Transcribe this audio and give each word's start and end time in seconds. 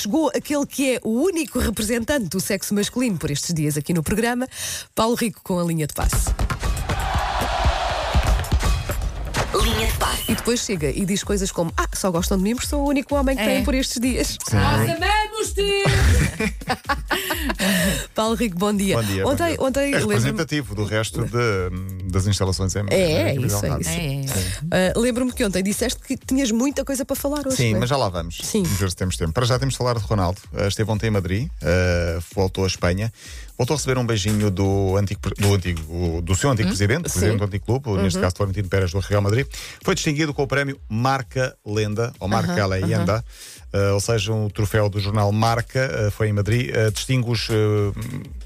chegou 0.00 0.30
aquele 0.34 0.66
que 0.66 0.94
é 0.96 1.00
o 1.04 1.10
único 1.22 1.58
representante 1.58 2.26
do 2.28 2.40
sexo 2.40 2.74
masculino 2.74 3.18
por 3.18 3.30
estes 3.30 3.52
dias 3.54 3.76
aqui 3.76 3.92
no 3.92 4.02
programa, 4.02 4.48
Paulo 4.94 5.14
Rico 5.14 5.40
com 5.42 5.58
a 5.58 5.64
linha 5.64 5.86
de 5.86 5.92
passe. 5.94 6.30
Linha 9.62 9.86
de 9.86 9.92
passe. 9.98 10.22
E 10.28 10.34
depois 10.34 10.60
chega 10.60 10.90
e 10.90 11.04
diz 11.04 11.22
coisas 11.22 11.50
como: 11.52 11.72
Ah, 11.76 11.88
só 11.94 12.10
gostam 12.10 12.38
de 12.38 12.44
mim 12.44 12.54
porque 12.54 12.68
sou 12.68 12.82
o 12.84 12.88
único 12.88 13.14
homem 13.14 13.36
que 13.36 13.42
É. 13.42 13.46
têm 13.56 13.64
por 13.64 13.74
estes 13.74 14.00
dias. 14.00 14.38
Nós 14.52 14.88
amamos-te! 14.90 15.82
Paulo 18.14 18.34
Rico, 18.34 18.56
bom 18.58 18.74
dia. 18.74 18.96
Bom 18.96 19.04
dia. 19.04 19.26
Ontem, 19.26 19.44
bom 19.44 19.50
dia. 19.50 19.66
ontem 19.66 19.94
é 19.94 19.98
representativo 19.98 20.74
do 20.74 20.84
resto 20.84 21.24
de- 21.24 22.10
das 22.10 22.26
instalações 22.26 22.74
em 22.76 22.84
É, 22.90 23.30
é 23.30 23.34
isso, 23.36 23.64
é 23.64 23.78
isso. 23.80 24.34
É. 24.70 24.92
Ah, 24.94 24.98
lembro-me 24.98 25.32
que 25.32 25.44
ontem 25.44 25.62
disseste 25.62 26.00
que 26.00 26.16
tinhas 26.16 26.50
muita 26.50 26.84
coisa 26.84 27.04
para 27.04 27.16
falar 27.16 27.46
hoje. 27.46 27.56
Sim, 27.56 27.74
é? 27.74 27.78
mas 27.78 27.88
já 27.88 27.96
lá 27.96 28.08
vamos. 28.08 28.38
Sim. 28.42 28.62
Vamos 28.62 28.78
ver 28.78 28.90
se 28.90 28.96
temos 28.96 29.16
tempo. 29.16 29.32
Para 29.32 29.46
já 29.46 29.58
temos 29.58 29.74
de 29.74 29.78
falar 29.78 29.94
de 29.94 30.04
Ronaldo. 30.04 30.40
Uh, 30.52 30.66
esteve 30.68 30.90
ontem 30.90 31.06
em 31.08 31.10
Madrid, 31.10 31.46
uh, 31.48 32.22
voltou 32.34 32.64
à 32.64 32.66
Espanha, 32.66 33.12
voltou 33.56 33.74
a 33.74 33.76
receber 33.76 33.98
um 33.98 34.06
beijinho 34.06 34.50
do 34.50 34.96
antigo, 34.96 35.20
do, 35.38 35.54
antigo, 35.54 36.20
do 36.22 36.34
seu 36.34 36.50
antigo 36.50 36.68
presidente, 36.68 37.08
Sim. 37.08 37.12
presidente 37.18 37.38
do 37.38 37.44
antigo 37.44 37.64
clube, 37.64 38.02
neste 38.02 38.18
caso 38.20 38.34
Florentino 38.36 38.68
Pérez 38.68 38.90
do 38.90 38.98
Real 39.00 39.22
Madrid. 39.22 39.46
Foi 39.82 39.94
distinguido 39.94 40.32
com 40.34 40.42
o 40.42 40.46
prémio 40.46 40.78
Marca 40.88 41.56
Lenda, 41.64 42.12
ou 42.18 42.28
Marca 42.28 42.66
Leyenda, 42.66 43.24
uh, 43.72 43.94
ou 43.94 44.00
seja, 44.00 44.32
um 44.32 44.48
troféu 44.48 44.88
do 44.88 44.98
jornal 45.00 45.30
Marca, 45.32 45.90
uh, 46.08 46.10
foi 46.10 46.28
em 46.28 46.32
Madrid, 46.32 46.59
uh, 46.68 46.90
distingue 46.90 47.30
os, 47.30 47.48
uh, 47.48 47.92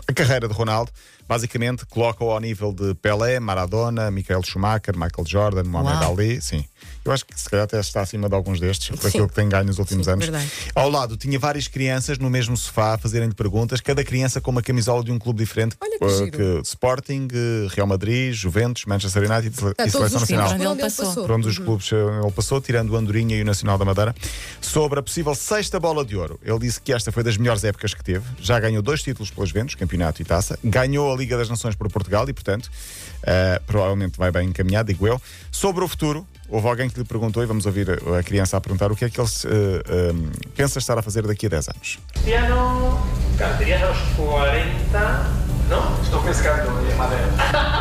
a 0.06 0.12
carreira 0.12 0.46
de 0.46 0.54
Ronaldo. 0.54 0.90
Basicamente, 1.28 1.86
coloca-o 1.86 2.30
ao 2.30 2.40
nível 2.40 2.72
de 2.72 2.94
Pelé, 2.94 3.40
Maradona, 3.40 4.10
Michael 4.10 4.42
Schumacher, 4.42 4.94
Michael 4.94 5.26
Jordan, 5.26 5.64
Mohamed 5.64 6.02
Uau. 6.04 6.12
Ali. 6.12 6.40
Sim. 6.42 6.64
Eu 7.04 7.12
acho 7.12 7.24
que 7.24 7.38
se 7.38 7.48
calhar 7.50 7.64
até 7.64 7.78
está 7.80 8.00
acima 8.02 8.28
de 8.28 8.34
alguns 8.34 8.58
destes, 8.60 8.98
por 8.98 9.08
aquilo 9.08 9.28
que 9.28 9.34
tem 9.34 9.48
ganho 9.48 9.64
nos 9.64 9.78
últimos 9.78 10.06
Sim, 10.06 10.12
anos. 10.12 10.24
verdade. 10.26 10.50
Ao 10.74 10.88
lado 10.90 11.16
tinha 11.16 11.38
várias 11.38 11.68
crianças 11.68 12.18
no 12.18 12.30
mesmo 12.30 12.56
sofá 12.56 12.94
a 12.94 12.98
fazerem-lhe 12.98 13.34
perguntas, 13.34 13.80
cada 13.80 14.02
criança 14.04 14.40
com 14.40 14.50
uma 14.50 14.62
camisola 14.62 15.02
de 15.04 15.12
um 15.12 15.18
clube 15.18 15.38
diferente. 15.38 15.76
Olha 15.80 15.98
que 15.98 16.04
Uh, 16.04 16.24
giro. 16.24 16.60
Sporting, 16.62 17.28
uh, 17.32 17.68
Real 17.74 17.86
Madrid, 17.86 18.32
Juventus, 18.34 18.84
Manchester 18.84 19.30
United 19.30 19.54
e 19.78 19.90
Seleção 19.90 20.20
Nacional. 20.20 20.48
por 20.48 20.54
ele 20.56 20.66
onde 20.66 20.80
ele 20.82 20.90
passou. 20.90 21.06
passou. 21.06 21.22
Por 21.26 21.32
onde 21.32 21.48
os 21.48 21.58
clubes 21.58 21.92
uh, 21.92 21.96
ele 22.22 22.32
passou, 22.32 22.60
tirando 22.60 22.90
o 22.90 22.96
Andorinha 22.96 23.36
e 23.36 23.42
o 23.42 23.44
Nacional 23.44 23.78
da 23.78 23.84
Madeira, 23.86 24.14
sobre 24.60 24.98
a 24.98 25.02
possível 25.02 25.34
sexta 25.34 25.80
bola 25.80 26.04
de 26.04 26.16
ouro. 26.16 26.38
Ele 26.42 26.58
disse 26.58 26.80
que 26.80 26.92
esta 26.92 27.10
foi 27.10 27.22
das 27.22 27.36
melhores 27.38 27.64
épocas 27.64 27.94
que 27.94 28.02
teve. 28.04 28.24
Já 28.40 28.58
ganhou 28.60 28.82
dois 28.82 29.02
títulos 29.02 29.30
pelos 29.30 29.48
Juventus, 29.50 29.74
campeonato 29.74 30.20
e 30.20 30.24
taça. 30.24 30.58
Ganhou 30.62 31.13
Liga 31.16 31.36
das 31.36 31.48
Nações 31.48 31.74
por 31.74 31.90
Portugal 31.90 32.28
e, 32.28 32.32
portanto, 32.32 32.66
uh, 32.66 33.62
provavelmente 33.66 34.18
vai 34.18 34.30
bem 34.30 34.48
encaminhado, 34.48 34.92
digo 34.92 35.06
eu. 35.06 35.20
Sobre 35.50 35.84
o 35.84 35.88
futuro, 35.88 36.26
houve 36.48 36.68
alguém 36.68 36.88
que 36.88 36.98
lhe 36.98 37.04
perguntou, 37.04 37.42
e 37.42 37.46
vamos 37.46 37.66
ouvir 37.66 37.88
a, 37.90 38.22
criança 38.22 38.56
a 38.56 38.60
perguntar 38.60 38.90
o 38.92 38.96
que 38.96 39.04
é 39.04 39.10
que 39.10 39.20
ele 39.20 39.28
uh, 39.28 40.14
um, 40.14 40.30
pensa 40.54 40.78
estar 40.78 40.98
a 40.98 41.02
fazer 41.02 41.26
daqui 41.26 41.46
a 41.46 41.48
10 41.48 41.68
anos. 41.68 41.98
Cristiano, 42.12 43.00
carterías 43.38 43.82
a 43.82 43.88
los 43.88 43.98
40, 44.16 45.44
¿no? 45.68 46.02
Estoy 46.02 46.24
pescando 46.24 46.80
en 46.90 46.96
madera. 46.96 47.70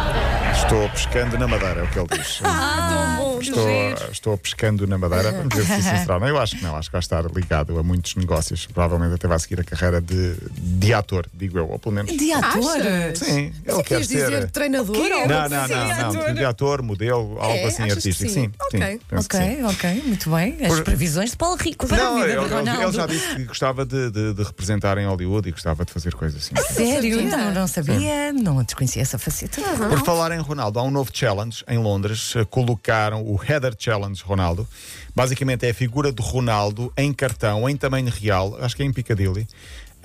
Estou 0.64 0.90
pescando 0.90 1.38
na 1.38 1.48
Madeira, 1.48 1.82
é 1.82 1.84
o 1.84 1.88
que 1.88 2.00
ele 2.00 2.08
diz. 2.24 2.40
Ah, 2.44 3.16
tão 3.18 3.26
bom. 3.26 3.40
Estou, 3.42 4.12
estou 4.12 4.38
pescando 4.38 4.88
na 4.88 4.98
Madeira. 4.98 5.32
Vamos 5.32 5.54
ver 5.56 5.66
se 5.66 5.80
isso 5.80 5.90
será. 5.90 6.20
Não, 6.20 6.28
eu 6.28 6.40
acho 6.40 6.58
que 6.58 6.64
não. 6.64 6.76
Acho 6.76 6.90
que 6.90 6.94
vai 6.94 7.00
estar 7.02 7.24
ligado 7.26 7.78
a 7.78 7.84
muitos 7.84 8.16
negócios. 8.16 8.66
Provavelmente 8.66 9.14
até 9.16 9.28
vai 9.28 9.38
seguir 9.40 9.60
a 9.60 9.64
carreira 9.64 10.02
de, 10.02 10.36
de 10.58 10.94
ator, 10.94 11.28
digo 11.34 11.58
eu, 11.60 11.70
ou 11.70 11.78
pelo 11.78 11.94
menos. 11.96 12.16
De 12.16 12.32
ator? 12.32 12.82
Sim, 13.16 13.52
ele 13.66 13.72
é 13.72 13.76
que 13.78 13.84
quer 13.84 14.00
ias 14.00 14.08
dizer 14.08 14.30
ser. 14.30 14.52
treinador? 14.52 14.96
ou- 14.96 15.28
Não, 15.28 15.50
não, 15.50 15.68
não, 15.68 16.14
não. 16.24 16.34
De 16.34 16.46
ator, 16.46 16.82
modelo, 16.82 17.38
algo 17.40 17.54
É? 17.58 17.66
assim 17.66 17.84
artístico. 17.84 18.32
sim? 18.32 18.44
Sim, 18.44 18.52
Ok. 18.62 19.02
Ok, 19.12 19.64
ok, 19.66 20.04
muito 20.06 20.30
bem. 20.32 20.58
As 20.66 20.74
Por- 20.74 20.84
previsões 20.86 21.32
de 21.32 21.38
Paulo 21.38 21.58
Rico 21.58 21.86
para 21.88 21.98
a 22.02 22.06
Não, 22.06 22.16
vida 22.16 22.28
ele, 22.30 22.38
ele- 22.42 22.54
Ronaldo. 22.56 22.82
ele 22.84 22.92
já 22.94 23.06
disse 23.06 23.36
que 23.36 23.44
gostava 23.46 23.86
de, 23.86 24.10
de- 24.10 24.34
de 24.34 24.44
representar 24.44 24.98
em 24.98 25.06
Hollywood 25.06 25.48
e 25.50 25.52
gostava 25.52 25.86
de 25.86 25.92
fazer 25.92 26.14
coisas 26.16 26.42
assim. 26.42 26.74
Sério? 26.74 27.22
Não, 27.24 27.52
não 27.54 27.68
sabia, 27.68 28.32
não 28.34 28.64
desconhecia 28.64 29.02
essa 29.02 29.20
faceta. 29.20 29.62
Por 29.62 30.00
falar 30.04 30.32
em 30.32 30.40
Ronaldo, 30.54 30.78
há 30.78 30.84
um 30.84 30.92
novo 30.92 31.10
challenge 31.12 31.64
em 31.68 31.80
Londres. 31.80 32.36
eh, 32.36 32.46
Colocaram 32.46 33.24
o 33.24 33.40
Header 33.44 33.74
Challenge 33.78 34.22
Ronaldo. 34.24 34.68
Basicamente 35.16 35.66
é 35.66 35.72
a 35.72 35.74
figura 35.74 36.12
de 36.12 36.22
Ronaldo 36.22 36.94
em 36.96 37.12
cartão, 37.12 37.68
em 37.68 37.76
tamanho 37.76 38.12
real. 38.12 38.56
Acho 38.62 38.76
que 38.76 38.84
é 38.84 38.86
em 38.86 38.94
Piccadilly. 38.94 39.48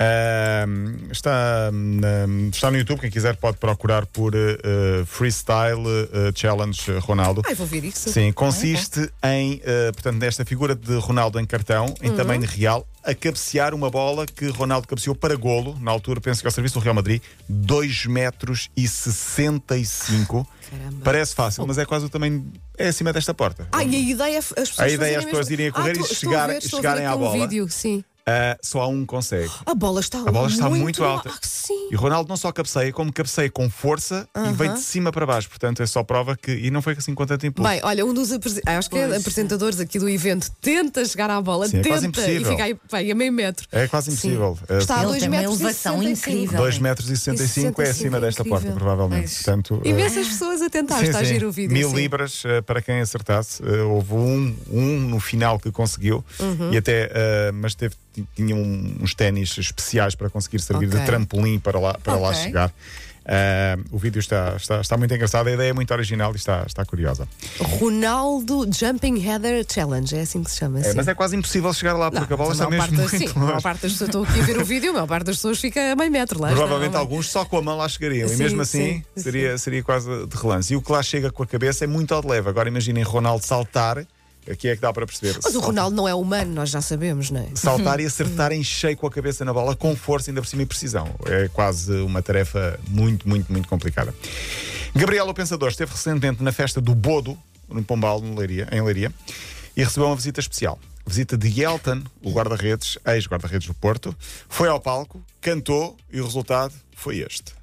Ahm, 0.01 1.11
está, 1.11 1.71
na- 1.73 2.49
está 2.53 2.71
no 2.71 2.79
YouTube. 2.79 3.01
Quem 3.01 3.11
quiser 3.11 3.37
pode 3.37 3.57
procurar 3.59 4.07
por 4.07 4.33
eh, 4.35 5.05
Freestyle 5.07 5.83
eh, 6.13 6.33
Challenge 6.35 6.99
Ronaldo. 7.01 7.43
Ai, 7.47 7.55
vou 7.55 7.67
ver 7.67 7.85
isso. 7.85 8.09
Sim, 8.11 8.33
consiste 8.33 9.11
em, 9.25 9.61
eh, 9.65 9.91
portanto, 9.93 10.19
nesta 10.21 10.45
figura 10.45 10.75
de 10.75 10.95
Ronaldo 10.99 11.41
em 11.41 11.45
cartão, 11.45 11.93
em 12.01 12.13
tamanho 12.15 12.47
real, 12.47 12.87
a 13.03 13.15
cabecear 13.15 13.75
uma 13.75 13.91
bola 13.91 14.25
que 14.27 14.47
Ronaldo 14.49 14.87
cabeceou 14.87 15.15
para 15.17 15.35
golo, 15.35 15.77
na 15.81 15.91
altura, 15.91 16.21
penso 16.21 16.41
que 16.43 16.47
ao 16.47 16.53
serviço 16.53 16.79
do 16.79 16.81
Real 16.85 16.95
Madrid, 16.95 17.21
2 17.49 18.07
metros 18.07 18.71
e 18.77 18.87
65. 18.87 20.47
Caramba. 20.71 21.01
Parece 21.03 21.35
fácil, 21.35 21.67
mas 21.67 21.79
é 21.79 21.85
quase 21.87 22.05
o 22.05 22.09
tamanho. 22.09 22.47
É 22.77 22.89
acima 22.89 23.13
desta 23.13 23.33
porta. 23.35 23.67
Ai, 23.73 23.85
a 23.87 23.99
ideia 23.99 24.35
é 24.35 24.39
as 24.39 24.49
pessoas 24.53 24.79
A 24.79 24.89
ideia 24.89 25.15
é 25.15 25.19
as 25.19 25.25
pessoas 25.25 25.51
irem 25.51 25.69
a 25.69 25.73
correr 25.73 25.91
Ah, 25.97 25.99
e 25.99 26.01
estou 26.03 26.13
a 26.13 26.19
chegarem- 26.21 27.07
à 27.07 27.11
aqui 27.13 27.17
um 27.17 27.21
bola. 27.25 27.33
vídeo, 27.49 27.69
sim. 27.69 28.05
Ah, 28.29 28.59
só 28.63 28.83
há 28.83 28.89
um 28.89 29.07
consegue. 29.07 29.51
A 29.65 29.75
bola 29.75 30.01
está 30.01 30.19
A 30.21 30.31
bola 30.31 30.49
está 30.49 30.69
muito, 30.69 31.03
al- 31.03 31.13
alta. 31.17 31.31
Ah, 31.31 31.39
sim. 31.43 31.89
E 31.91 31.97
o 31.97 31.99
Ronaldo 31.99 32.29
não 32.29 32.37
só 32.37 32.53
cabeceia, 32.53 32.93
como 32.93 33.13
cabeceia 33.13 33.51
com 33.51 33.71
força 33.71 34.29
e 34.49 34.53
vem 34.53 34.75
de 34.75 34.81
cima 34.81 35.11
para 35.11 35.25
baixo. 35.25 35.49
Portanto, 35.49 35.83
é 35.83 35.87
só 35.87 36.03
prova 36.03 36.37
que. 36.37 36.51
E 36.53 36.71
não 36.71 36.83
foi 36.83 36.93
assim 36.95 37.15
com 37.15 37.25
tanto 37.27 37.47
impulso. 37.47 37.71
Bem, 37.71 37.81
olha, 37.83 38.05
um 38.05 38.13
dos 38.13 38.31
apresen- 38.33 38.63
acho 38.67 38.91
que 38.91 38.99
é 38.99 39.17
apresentadores 39.17 39.81
aqui 39.81 39.99
do 39.99 40.09
evento 40.09 40.51
tenta 40.61 41.05
chegar 41.05 41.31
à 41.31 41.41
bola, 41.41 41.67
Sim, 41.69 41.79
é 41.79 41.81
tenta 41.81 41.89
quase 41.95 42.05
e 42.05 42.09
impossível. 42.09 42.51
fica 42.51 42.65
aí, 42.65 42.77
bem, 42.93 43.11
a 43.11 43.15
meio 43.15 43.33
metro. 43.33 43.67
É 43.73 43.89
quase 43.89 44.11
impossível. 44.11 44.59
Ah, 44.69 44.75
Está 44.79 44.97
a 44.97 44.99
Ele 44.99 45.07
2 45.09 45.21
tem 45.21 45.29
uma 45.31 45.37
metros 45.39 45.59
e 45.59 45.63
elevação 45.63 45.99
65. 46.01 46.31
incrível. 46.31 46.59
2 46.59 46.79
metros 46.79 47.11
e 47.11 47.17
65 47.17 47.83
é 47.83 47.91
acima 47.91 48.17
é 48.19 48.21
desta 48.21 48.45
porta, 48.45 48.71
provavelmente. 48.73 49.35
Portanto, 49.35 49.81
eh, 49.85 49.89
Imensas 49.89 50.29
pessoas 50.29 50.61
a 50.63 50.69
tentar, 50.69 50.99
sim, 50.99 51.05
está 51.07 51.21
a 51.21 51.25
sim. 51.25 51.33
giro 51.35 51.49
o 51.49 51.53
vídeo. 51.53 51.73
Mil 51.73 51.89
sim. 51.91 51.97
libras 51.97 52.43
eh, 52.45 52.61
para 52.61 52.83
quem 52.83 53.01
acertasse. 53.01 53.63
Eh, 53.63 53.83
houve 53.83 54.13
um, 54.15 54.57
um 54.71 55.01
no 55.09 55.21
final 55.21 55.59
que 55.59 55.71
conseguiu 55.71 56.25
Uhum. 56.41 56.73
e 56.73 56.77
até, 56.77 57.11
mas 57.53 57.75
teve, 57.75 57.95
tinha 58.35 58.55
uns 58.55 59.15
ténis 59.15 59.57
especiais 59.59 60.15
para 60.15 60.31
conseguir 60.31 60.61
servir 60.61 60.87
Ok. 60.89 61.01
de 61.01 61.07
trampolim 61.07 61.59
para 61.59 61.79
lá, 61.79 61.95
para 61.95 62.15
lá 62.17 62.31
Ok. 62.31 62.43
chegar. 62.43 62.73
Eh, 63.31 63.77
o 63.91 63.99
vídeo 63.99 64.21
está, 64.21 64.55
está, 64.57 64.81
está 64.81 64.97
muito 64.97 65.13
engraçado, 65.15 65.49
a 65.49 65.53
ideia 65.53 65.69
é 65.69 65.73
muito 65.75 65.91
original 65.93 66.33
e 66.33 66.37
está, 66.37 66.65
está 66.67 66.83
curiosa. 66.83 67.29
Ronaldo 67.61 68.67
Jumping 68.73 69.23
Header 69.23 69.67
Challenge, 69.71 70.17
é 70.17 70.21
assim 70.23 70.43
que 70.43 70.51
se 70.51 70.57
chama. 70.57 70.81
É, 70.81 70.85
sim. 70.85 70.93
mas 70.97 71.09
é 71.09 71.15
quase 71.15 71.37
impossível 71.37 71.71
chegar 71.75 71.93
lá, 71.93 72.11
porque 72.11 72.33
a 72.33 72.37
bola 72.39 72.53
está 72.53 72.69
mesmo 72.71 72.91
muito 72.97 73.09
sim, 73.11 73.27
a 73.29 73.39
maior 73.39 73.51
longe. 73.53 73.63
parte 73.63 73.83
das 73.83 73.93
pessoas 73.93 74.09
estou 74.09 74.25
aqui 74.25 74.41
a 74.41 74.45
ver 74.45 74.59
o 74.59 74.65
vídeo, 74.65 74.91
a 74.91 74.93
maior 74.95 75.07
parte 75.07 75.25
das 75.27 75.37
pessoas 75.37 75.61
fica 75.61 75.93
a 75.93 75.97
meio 75.97 76.11
metro 76.11 76.41
lá. 76.41 76.49
Provavelmente 76.49 76.93
não 76.93 76.99
é? 76.99 77.03
alguns 77.03 77.29
só 77.31 77.45
com 77.45 77.59
a 77.59 77.63
mão 77.63 77.77
lá 77.77 77.87
chegariam 77.89 78.29
Sim, 78.29 78.35
e 78.35 78.39
mesmo 78.39 78.65
sim, 78.65 78.81
assim 78.81 79.05
sim. 79.15 79.23
seria, 79.23 79.59
seria 79.59 79.83
quase 79.83 80.09
de 80.27 80.37
relance. 80.37 80.73
E 80.73 80.77
o 80.77 80.81
que 80.81 80.91
lá 80.91 81.03
chega 81.03 81.31
com 81.31 81.43
a 81.43 81.47
cabeça 81.47 81.85
é 81.85 81.87
muito 81.87 82.15
ao 82.15 82.23
de 82.23 82.29
leve. 82.29 82.49
Agora 82.49 82.69
imaginem 82.69 83.03
Ronaldo 83.05 83.45
saltar, 83.45 84.07
aqui 84.51 84.69
é 84.69 84.77
que 84.77 84.83
dá 84.83 84.93
para 84.93 85.07
perceber. 85.07 85.39
Mas 85.43 85.55
o 85.55 85.61
Ronaldo 85.61 85.95
não 85.95 86.09
é 86.09 86.15
humano, 86.15 86.53
nós 86.53 86.71
já 86.71 86.81
sabemos, 86.81 87.31
não 87.31 87.41
é? 87.41 87.49
Saltar 87.55 88.01
e 88.01 88.07
acertar 88.07 88.53
em 88.53 88.63
cheio 88.63 88.97
com 88.97 89.07
a 89.07 89.11
cabeça 89.11 89.45
na 89.45 89.53
bola, 89.53 89.77
com 89.77 89.95
força, 89.95 90.31
ainda 90.31 90.41
por 90.41 90.49
cima 90.49 90.63
e 90.63 90.67
precisão. 90.67 91.09
É 91.27 91.49
quase 91.49 91.93
uma 92.01 92.23
tarefa 92.23 92.79
muito, 92.89 93.29
muito, 93.29 93.51
muito 93.53 93.69
complicada. 93.69 94.15
Gabriel, 94.95 95.29
o 95.29 95.35
Pensador, 95.35 95.69
esteve 95.69 95.93
recentemente 95.93 96.43
na 96.43 96.53
festa 96.53 96.81
do 96.81 96.95
Bodo, 96.95 97.39
no 97.69 97.83
Pombal, 97.85 98.21
no 98.21 98.37
Leiria, 98.37 98.69
em 98.73 98.81
Leiria, 98.81 99.13
e 99.77 99.85
recebeu 99.85 100.07
uma 100.09 100.17
visita 100.17 100.41
especial. 100.41 100.79
Visita 101.07 101.39
de 101.39 101.63
Elton, 101.63 102.03
o 102.23 102.33
guarda-redes, 102.33 102.99
ex-guarda-redes 103.07 103.67
do 103.67 103.75
Porto, 103.75 104.15
foi 104.49 104.69
ao 104.69 104.81
palco, 104.81 105.23
cantou 105.41 105.97
e 106.13 106.21
o 106.21 106.25
resultado 106.25 106.75
foi 106.95 107.19
este. 107.19 107.55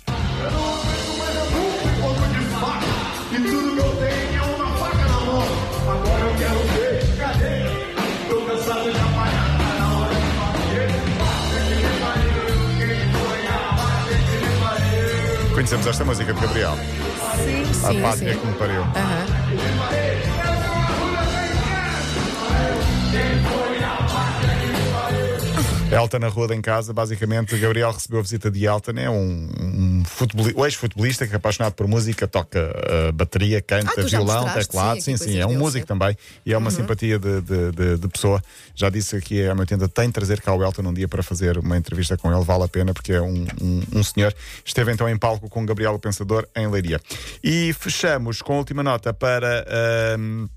Conhecemos 15.66 15.88
esta 15.88 16.06
música 16.06 16.32
de 16.32 16.40
Gabriel. 16.40 16.76
Sim, 17.44 17.64
A 17.64 17.92
sim, 17.92 18.00
pátria 18.00 18.34
sim. 18.36 18.40
que 18.40 18.46
me 18.46 18.54
pariu. 18.54 18.82
Aham. 18.82 19.26
Elton 25.92 26.20
na 26.20 26.28
rua 26.28 26.48
de 26.48 26.54
em 26.54 26.62
casa, 26.62 26.94
basicamente, 26.94 27.58
Gabriel 27.58 27.92
recebeu 27.92 28.20
a 28.20 28.22
visita 28.22 28.52
de 28.52 28.64
Elton, 28.64 28.92
é 28.96 29.10
um, 29.10 29.50
o 30.56 30.66
ex-futebolista 30.66 31.26
que 31.28 31.34
é 31.34 31.38
apaixonado 31.38 31.74
por 31.74 31.88
música, 31.88 32.28
toca 32.28 32.60
uh, 32.60 33.12
bateria, 33.14 33.62
canta, 33.62 34.02
Ah, 34.02 34.04
violão, 34.04 34.50
teclado, 34.54 35.02
sim, 35.02 35.18
sim, 35.18 35.32
sim, 35.32 35.40
é 35.40 35.46
um 35.46 35.58
músico. 35.58 35.84
Uhum. 35.92 36.00
também 36.00 36.18
e 36.46 36.54
é 36.54 36.58
uma 36.58 36.72
simpatia 36.72 37.18
de, 37.20 37.42
de- 37.42 37.72
de- 37.72 37.98
de 37.98 38.08
pessoa. 38.08 38.42
Já 38.76 38.90
disse 38.90 39.16
aqui 39.16 39.46
a 39.46 39.56
M80 39.56 39.88
tem 39.90 40.08
de 40.08 40.14
trazer 40.14 40.42
cá 40.42 40.54
o 40.54 40.64
Elton 40.64 40.82
um 40.84 40.94
dia 40.94 41.08
para 41.08 41.22
fazer 41.24 41.58
uma 41.58 41.78
entrevista 41.78 42.18
com 42.18 42.32
ele, 42.34 42.44
vale 42.44 42.64
a 42.64 42.68
pena, 42.68 42.94
porque 42.94 43.14
é 43.14 43.22
um, 43.22 43.46
um- 43.62 43.84
um 43.94 44.04
senhor. 44.04 44.34
Esteve 44.64 44.92
então 44.92 45.08
em 45.10 45.18
palco 45.18 45.50
com 45.50 45.66
Gabriel 45.66 45.94
o 45.94 46.00
Pensador 46.00 46.48
em 46.56 46.68
Leiria. 46.70 47.00
E 47.44 47.74
fechamos 47.80 48.42
com 48.42 48.54
a 48.54 48.58
última 48.58 48.84
nota 48.84 49.14
para. 49.14 49.66
ahm, 50.16 50.48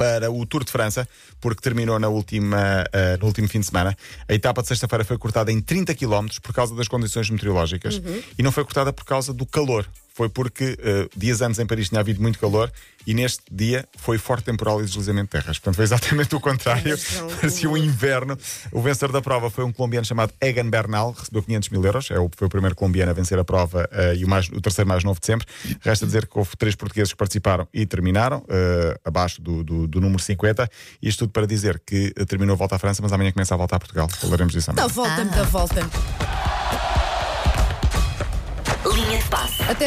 para 0.00 0.30
o 0.30 0.46
Tour 0.46 0.64
de 0.64 0.72
França, 0.72 1.06
porque 1.42 1.60
terminou 1.60 1.98
na 1.98 2.08
última, 2.08 2.86
eh, 2.90 3.18
no 3.20 3.26
último 3.26 3.46
fim 3.46 3.60
de 3.60 3.66
semana. 3.66 3.94
A 4.26 4.32
etapa 4.32 4.62
de 4.62 4.68
sexta-feira 4.68 5.04
foi 5.04 5.18
cortada 5.18 5.52
em 5.52 5.60
30 5.60 5.94
km 5.94 6.26
por 6.42 6.54
causa 6.54 6.74
das 6.74 6.88
condições 6.88 7.28
meteorológicas 7.28 8.00
e 8.38 8.42
não 8.42 8.50
foi 8.50 8.64
cortada 8.64 8.94
por 8.94 9.04
causa 9.04 9.34
do 9.34 9.44
calor. 9.44 9.86
Foi 10.20 10.28
porque 10.28 10.76
eh, 10.82 11.08
dias 11.16 11.40
antes 11.40 11.58
em 11.58 11.64
Paris 11.64 11.88
tinha 11.88 11.98
havido 11.98 12.20
muito 12.20 12.38
calor 12.38 12.70
e 13.06 13.14
neste 13.14 13.42
dia 13.50 13.88
foi 13.96 14.18
forte 14.18 14.44
temporal 14.44 14.78
e 14.82 14.84
deslizamento 14.84 15.28
de 15.28 15.30
terras. 15.30 15.58
Portanto, 15.58 15.76
foi 15.76 15.84
exatamente 15.84 16.34
o 16.36 16.40
contrário. 16.40 16.94
Parecia 17.40 17.70
um 17.70 17.74
inverno. 17.74 18.36
O 18.70 18.82
vencedor 18.82 19.12
da 19.12 19.22
prova 19.22 19.48
foi 19.48 19.64
um 19.64 19.72
colombiano 19.72 20.04
chamado 20.04 20.30
Egan 20.38 20.68
Bernal, 20.68 21.12
recebeu 21.12 21.42
500 21.42 21.70
mil 21.70 21.82
euros. 21.86 22.10
É 22.10 22.18
o, 22.18 22.28
foi 22.36 22.48
o 22.48 22.50
primeiro 22.50 22.76
colombiano 22.76 23.10
a 23.10 23.14
vencer 23.14 23.38
a 23.38 23.44
prova 23.44 23.88
eh, 23.90 24.16
e 24.16 24.24
o, 24.26 24.28
mais, 24.28 24.46
o 24.50 24.60
terceiro 24.60 24.86
mais 24.86 25.02
novo 25.02 25.18
de 25.18 25.24
sempre. 25.24 25.46
Resta 25.80 26.04
dizer 26.04 26.26
que 26.26 26.38
houve 26.38 26.54
três 26.58 26.74
portugueses 26.74 27.14
que 27.14 27.16
participaram 27.16 27.66
e 27.72 27.86
terminaram, 27.86 28.44
eh, 28.46 29.00
abaixo 29.02 29.40
do, 29.40 29.64
do, 29.64 29.86
do 29.86 30.02
número 30.02 30.22
50. 30.22 30.70
Isto 31.00 31.20
tudo 31.20 31.32
para 31.32 31.46
dizer 31.46 31.80
que 31.80 32.12
terminou 32.26 32.52
a 32.52 32.58
volta 32.58 32.76
à 32.76 32.78
França, 32.78 33.00
mas 33.00 33.10
amanhã 33.10 33.32
começa 33.32 33.54
a 33.54 33.56
volta 33.56 33.76
a 33.76 33.78
Portugal. 33.78 34.06
Falaremos 34.06 34.52
disso 34.52 34.70
amanhã. 34.70 34.86
Dá 34.86 34.92
volta-me, 34.92 35.30
dá 35.30 35.44
volta-me. 35.44 36.49